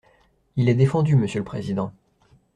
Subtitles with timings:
[0.55, 1.93] Il est défendu, monsieur le Président.